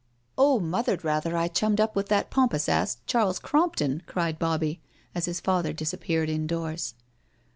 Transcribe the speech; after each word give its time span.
"Oh, 0.39 0.59
Mother 0.59 0.97
'd 0.97 1.03
rather 1.03 1.37
I 1.37 1.47
chtmmied 1.47 1.79
up 1.79 1.95
with 1.95 2.07
that 2.07 2.31
pom 2.31 2.49
pous 2.49 2.67
ass, 2.67 2.97
Charles 3.05 3.37
Crompton," 3.37 4.01
cried 4.07 4.39
Bobbie, 4.39 4.81
as 5.13 5.27
hi$ 5.27 5.33
father 5.33 5.73
disappeared 5.73 6.27
indoors. 6.27 6.95